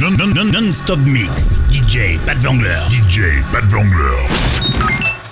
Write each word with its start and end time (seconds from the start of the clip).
Non-stop 0.00 0.98
mix. 1.06 1.58
DJ 1.70 2.18
Pat 2.26 2.38
Vangler. 2.38 2.82
DJ 2.88 3.42
Pat 3.52 3.64
Vangler. 3.66 5.23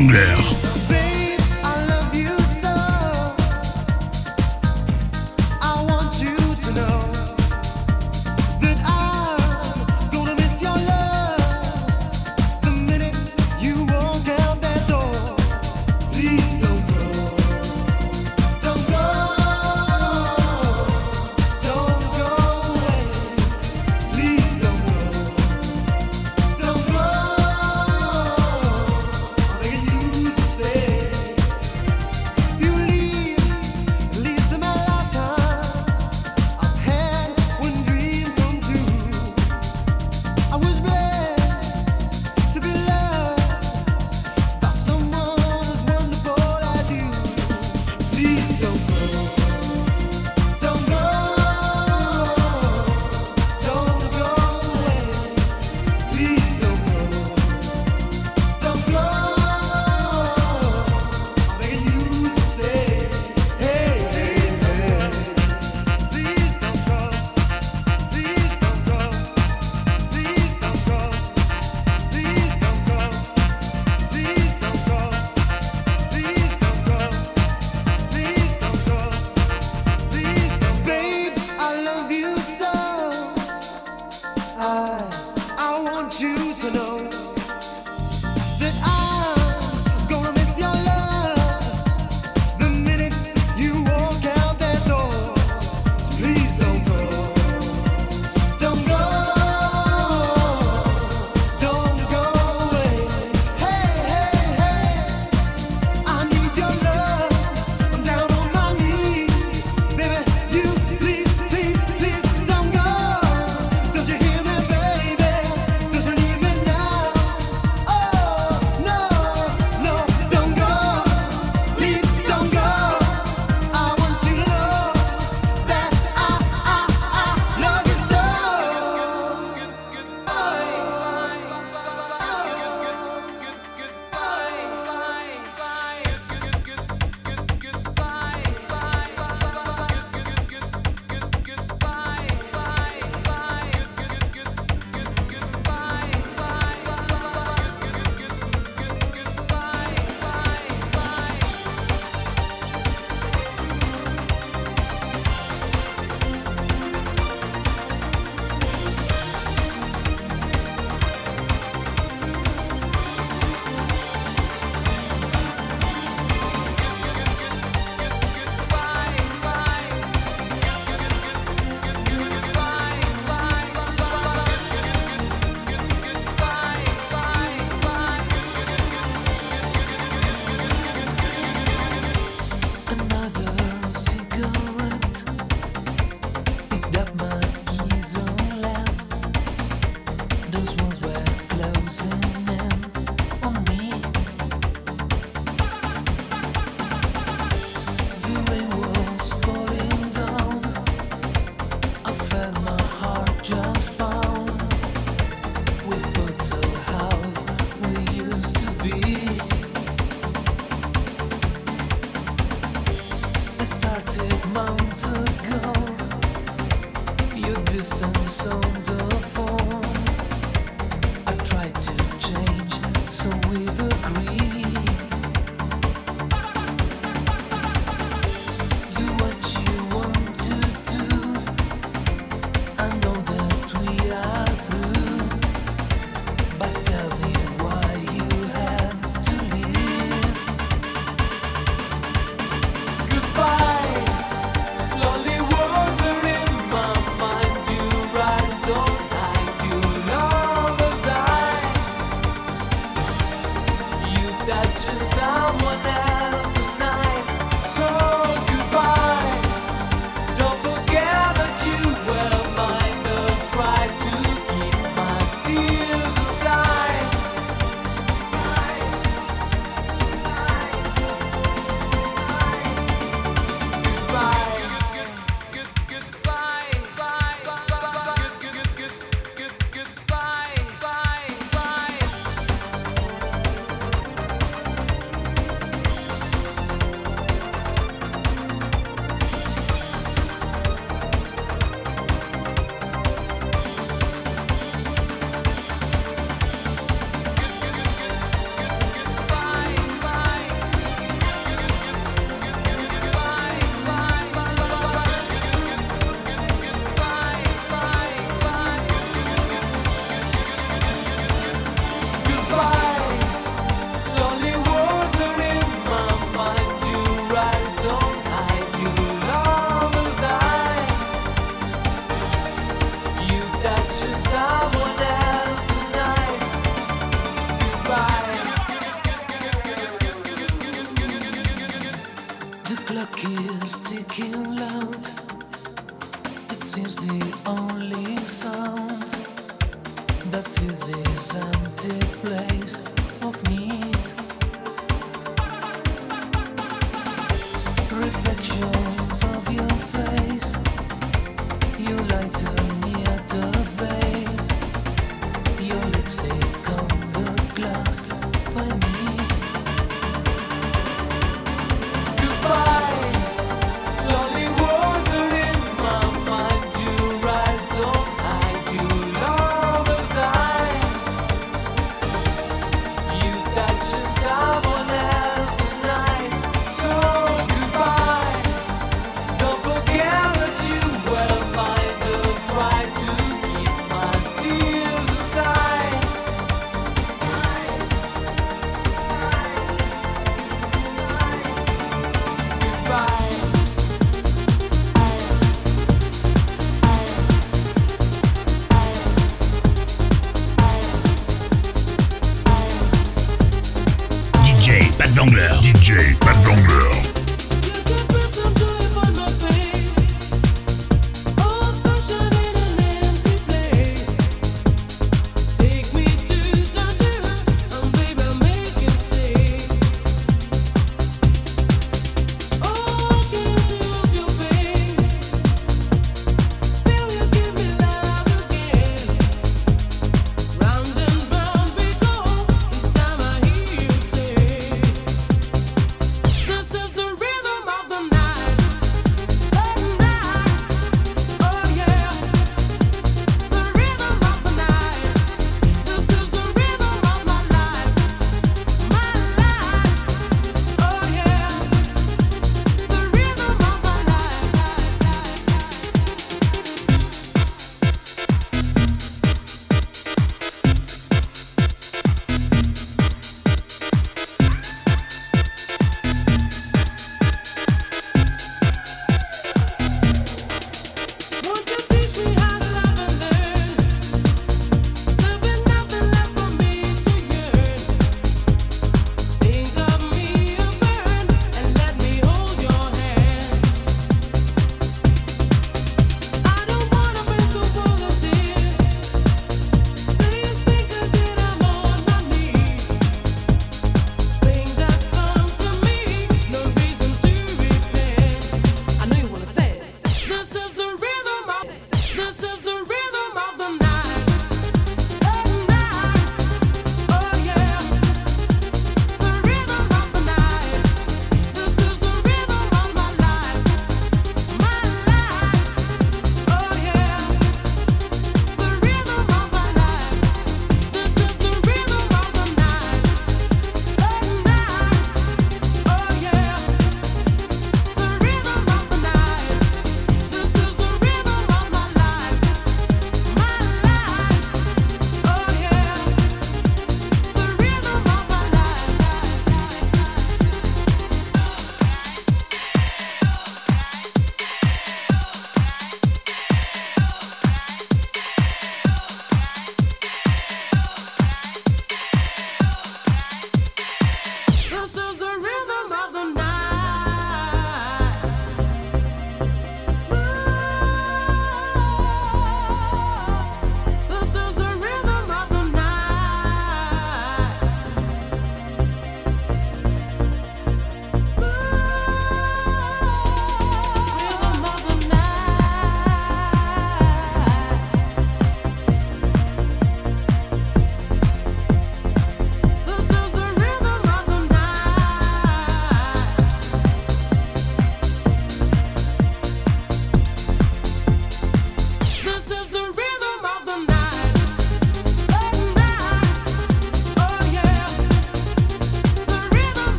Wrangler. 0.00 0.49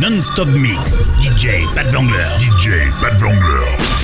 Non-stop 0.00 0.48
mix. 0.48 1.06
DJ, 1.20 1.64
pas 1.74 1.84
de 1.84 1.90
DJ, 2.38 2.92
pas 3.00 3.10
de 3.10 3.97